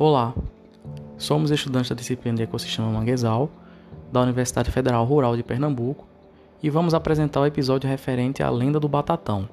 Olá, 0.00 0.32
somos 1.16 1.50
estudantes 1.50 1.88
da 1.88 1.96
disciplina 1.96 2.36
de 2.36 2.44
Ecossistema 2.44 2.88
Manguezal 2.88 3.50
da 4.12 4.20
Universidade 4.20 4.70
Federal 4.70 5.04
Rural 5.04 5.36
de 5.36 5.42
Pernambuco 5.42 6.06
e 6.62 6.70
vamos 6.70 6.94
apresentar 6.94 7.40
o 7.40 7.46
episódio 7.46 7.90
referente 7.90 8.40
à 8.40 8.48
lenda 8.48 8.78
do 8.78 8.88
Batatão, 8.88 9.48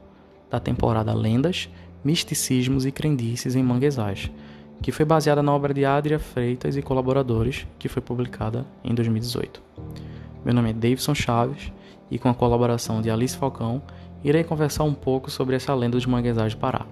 da 0.47 0.59
temporada 0.59 1.15
Lendas, 1.15 1.67
Misticismos 2.03 2.85
e 2.85 2.91
Crendices 2.91 3.55
em 3.55 3.63
Manguezais, 3.63 4.29
que 4.83 4.91
foi 4.91 5.03
baseada 5.03 5.41
na 5.41 5.51
obra 5.51 5.73
de 5.73 5.83
Adria 5.83 6.19
Freitas 6.19 6.77
e 6.77 6.81
colaboradores, 6.83 7.65
que 7.79 7.89
foi 7.89 8.03
publicada 8.03 8.67
em 8.83 8.93
2018. 8.93 9.59
Meu 10.45 10.53
nome 10.53 10.69
é 10.69 10.73
Davidson 10.73 11.15
Chaves 11.15 11.73
e 12.11 12.19
com 12.19 12.29
a 12.29 12.35
colaboração 12.35 13.01
de 13.01 13.09
Alice 13.09 13.35
Falcão, 13.35 13.81
irei 14.23 14.43
conversar 14.43 14.83
um 14.83 14.93
pouco 14.93 15.31
sobre 15.31 15.55
essa 15.55 15.73
lenda 15.73 15.97
dos 15.97 16.05
manguezais 16.05 16.51
de 16.51 16.57
Pará. 16.57 16.85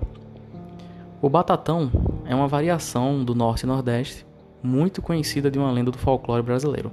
O 1.22 1.30
batatão 1.30 1.92
é 2.26 2.34
uma 2.34 2.48
variação 2.48 3.24
do 3.24 3.36
norte 3.36 3.64
e 3.64 3.66
nordeste 3.66 4.26
muito 4.62 5.02
conhecida 5.02 5.52
de 5.52 5.60
uma 5.60 5.72
lenda 5.72 5.92
do 5.92 5.98
folclore 5.98 6.42
brasileiro, 6.42 6.92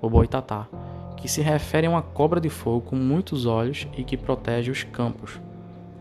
o 0.00 0.08
boitatá, 0.08 0.66
que 1.16 1.28
se 1.28 1.42
refere 1.42 1.86
a 1.86 1.90
uma 1.90 2.02
cobra 2.02 2.40
de 2.40 2.48
fogo 2.48 2.80
com 2.80 2.96
muitos 2.96 3.44
olhos 3.44 3.86
e 3.96 4.02
que 4.02 4.16
protege 4.16 4.70
os 4.70 4.82
campos. 4.82 5.38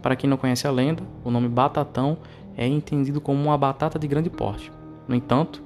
Para 0.02 0.16
quem 0.16 0.30
não 0.30 0.38
conhece 0.38 0.66
a 0.66 0.72
lenda, 0.72 1.04
o 1.24 1.30
nome 1.30 1.48
batatão 1.48 2.18
é 2.56 2.66
entendido 2.66 3.20
como 3.22 3.42
uma 3.44 3.58
batata 3.58 4.00
de 4.00 4.08
grande 4.08 4.30
porte. 4.30 4.72
No 5.08 5.14
entanto, 5.14 5.62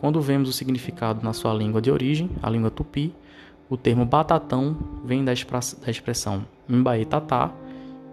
quando 0.00 0.20
vemos 0.20 0.48
o 0.48 0.52
significado 0.52 1.24
na 1.24 1.32
sua 1.32 1.54
língua 1.54 1.80
de 1.80 1.90
origem, 1.90 2.30
a 2.42 2.50
língua 2.50 2.70
tupi, 2.70 3.14
o 3.68 3.76
termo 3.76 4.04
batatão 4.04 4.76
vem 5.04 5.24
da, 5.24 5.32
expressão 5.32 6.44
mbaetatá, 6.68 7.50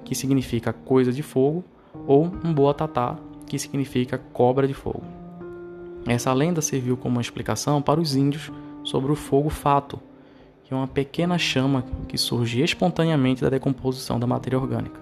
que 0.06 0.16
significa 0.16 0.72
coisa 0.72 1.12
de 1.12 1.22
fogo, 1.22 1.64
ou 2.08 2.32
mboatatá, 2.44 3.18
que 3.50 3.60
significa 3.60 4.18
cobra 4.32 4.68
de 4.68 4.74
fogo. 4.74 5.04
Essa 6.08 6.32
lenda 6.32 6.62
serviu 6.62 6.96
como 6.96 7.16
uma 7.16 7.22
explicação 7.22 7.82
para 7.82 8.00
os 8.00 8.16
índios 8.16 8.52
sobre 8.84 9.12
o 9.12 9.16
fogo 9.16 9.50
fato, 9.50 10.00
que 10.64 10.74
é 10.74 10.78
uma 10.78 10.88
pequena 10.88 11.38
chama 11.38 11.84
que 12.08 12.18
surge 12.18 12.62
espontaneamente 12.62 13.42
da 13.42 13.50
decomposição 13.50 14.20
da 14.20 14.28
matéria 14.28 14.58
orgânica. 14.58 15.00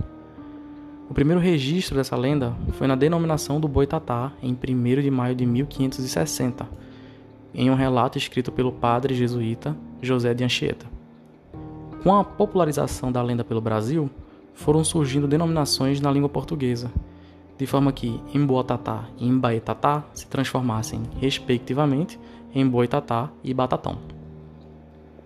O 1.09 1.13
primeiro 1.13 1.39
registro 1.39 1.95
dessa 1.95 2.15
lenda 2.15 2.53
foi 2.73 2.87
na 2.87 2.95
denominação 2.95 3.59
do 3.59 3.67
Boitatá, 3.67 4.31
em 4.41 4.51
1 4.51 5.01
de 5.01 5.11
maio 5.11 5.35
de 5.35 5.45
1560, 5.45 6.67
em 7.53 7.69
um 7.69 7.75
relato 7.75 8.17
escrito 8.17 8.51
pelo 8.51 8.71
padre 8.71 9.13
jesuíta 9.13 9.75
José 10.01 10.33
de 10.33 10.43
Anchieta. 10.43 10.85
Com 12.03 12.13
a 12.15 12.23
popularização 12.23 13.11
da 13.11 13.21
lenda 13.21 13.43
pelo 13.43 13.61
Brasil, 13.61 14.09
foram 14.53 14.83
surgindo 14.83 15.27
denominações 15.27 16.01
na 16.01 16.11
língua 16.11 16.29
portuguesa, 16.29 16.91
de 17.57 17.65
forma 17.65 17.91
que 17.91 18.21
Embotatá 18.33 19.05
e 19.17 19.27
Embaetatá 19.27 20.03
se 20.13 20.27
transformassem, 20.27 21.01
respectivamente, 21.19 22.19
em 22.53 22.67
Boitatá 22.67 23.29
e 23.43 23.53
Batatão. 23.53 23.97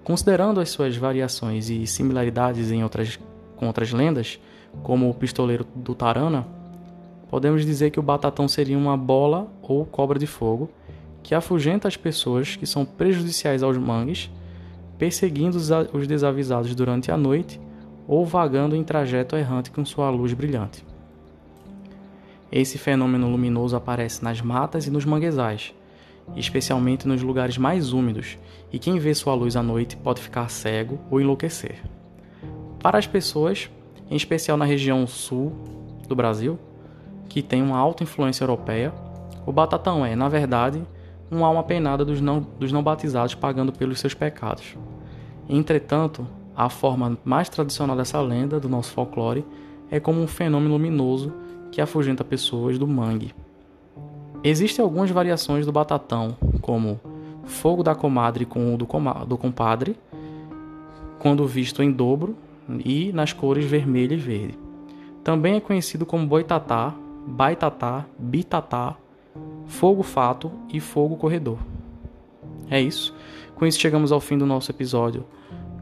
Considerando 0.03 0.59
as 0.59 0.69
suas 0.69 0.95
variações 0.97 1.69
e 1.69 1.85
similaridades 1.85 2.71
em 2.71 2.83
outras, 2.83 3.19
com 3.55 3.67
outras 3.67 3.91
lendas, 3.91 4.39
como 4.81 5.09
o 5.09 5.13
pistoleiro 5.13 5.65
do 5.75 5.93
Tarana, 5.93 6.47
podemos 7.29 7.65
dizer 7.65 7.91
que 7.91 7.99
o 7.99 8.03
batatão 8.03 8.47
seria 8.47 8.77
uma 8.77 8.97
bola 8.97 9.47
ou 9.61 9.85
cobra 9.85 10.17
de 10.17 10.27
fogo 10.27 10.69
que 11.21 11.35
afugenta 11.35 11.87
as 11.87 11.95
pessoas 11.95 12.55
que 12.55 12.65
são 12.65 12.83
prejudiciais 12.83 13.61
aos 13.61 13.77
mangues, 13.77 14.31
perseguindo 14.97 15.57
os 15.57 16.07
desavisados 16.07 16.73
durante 16.73 17.11
a 17.11 17.17
noite 17.17 17.59
ou 18.07 18.25
vagando 18.25 18.75
em 18.75 18.83
trajeto 18.83 19.35
errante 19.35 19.71
com 19.71 19.85
sua 19.85 20.09
luz 20.09 20.33
brilhante. 20.33 20.90
Esse 22.51 22.77
fenômeno 22.77 23.29
luminoso 23.29 23.75
aparece 23.75 24.23
nas 24.23 24.41
matas 24.41 24.85
e 24.85 24.91
nos 24.91 25.05
manguezais, 25.05 25.73
especialmente 26.35 27.07
nos 27.07 27.23
lugares 27.23 27.57
mais 27.57 27.93
úmidos, 27.93 28.37
e 28.73 28.77
quem 28.77 28.99
vê 28.99 29.13
sua 29.13 29.33
luz 29.33 29.55
à 29.55 29.63
noite 29.63 29.95
pode 29.95 30.21
ficar 30.21 30.49
cego 30.49 30.99
ou 31.09 31.21
enlouquecer. 31.21 31.81
Para 32.81 32.97
as 32.97 33.07
pessoas, 33.07 33.69
em 34.09 34.15
especial 34.15 34.57
na 34.57 34.65
região 34.65 35.07
sul 35.07 35.53
do 36.07 36.15
Brasil, 36.15 36.59
que 37.29 37.41
tem 37.41 37.61
uma 37.61 37.77
alta 37.77 38.03
influência 38.03 38.43
europeia, 38.43 38.93
o 39.45 39.51
batatão 39.53 40.05
é, 40.05 40.13
na 40.13 40.27
verdade, 40.27 40.83
uma 41.29 41.47
alma 41.47 41.63
penada 41.63 42.03
dos 42.03 42.19
não, 42.19 42.45
dos 42.59 42.73
não 42.73 42.83
batizados 42.83 43.33
pagando 43.33 43.71
pelos 43.71 43.99
seus 43.99 44.13
pecados. 44.13 44.75
Entretanto, 45.47 46.27
a 46.55 46.69
forma 46.69 47.17
mais 47.23 47.47
tradicional 47.47 47.95
dessa 47.95 48.19
lenda 48.19 48.59
do 48.59 48.67
nosso 48.67 48.91
folclore 48.91 49.45
é 49.89 49.99
como 49.99 50.21
um 50.21 50.27
fenômeno 50.27 50.73
luminoso 50.73 51.33
que 51.71 51.81
afugenta 51.81 52.23
pessoas 52.23 52.77
do 52.77 52.87
mangue. 52.87 53.33
Existem 54.43 54.83
algumas 54.83 55.09
variações 55.09 55.65
do 55.65 55.71
batatão, 55.71 56.35
como 56.61 56.99
fogo 57.45 57.83
da 57.83 57.95
comadre 57.95 58.45
com 58.45 58.73
o 58.73 58.77
do, 58.77 58.87
do 59.27 59.37
compadre, 59.37 59.95
quando 61.19 61.45
visto 61.47 61.83
em 61.83 61.91
dobro 61.91 62.35
e 62.83 63.11
nas 63.13 63.33
cores 63.33 63.65
vermelho 63.65 64.13
e 64.13 64.17
verde. 64.17 64.59
Também 65.23 65.55
é 65.55 65.59
conhecido 65.59 66.05
como 66.05 66.25
boitatá, 66.25 66.95
baitatá, 67.27 68.05
bitatá, 68.17 68.95
fogo 69.67 70.01
fato 70.01 70.51
e 70.73 70.79
fogo 70.79 71.15
corredor. 71.15 71.59
É 72.69 72.81
isso. 72.81 73.13
Com 73.55 73.65
isso 73.65 73.79
chegamos 73.79 74.11
ao 74.11 74.19
fim 74.19 74.37
do 74.37 74.45
nosso 74.45 74.71
episódio 74.71 75.23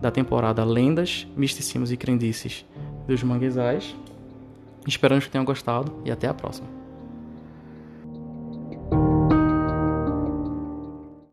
da 0.02 0.12
temporada 0.12 0.64
Lendas, 0.64 1.28
Misticismos 1.36 1.92
e 1.92 1.98
Crendices 1.98 2.66
dos 3.08 3.24
Manguezais. 3.24 3.96
Esperamos 4.88 5.26
que 5.26 5.32
tenham 5.32 5.46
gostado 5.46 6.02
e 6.06 6.12
até 6.12 6.28
a 6.28 6.34
próxima. 6.34 6.79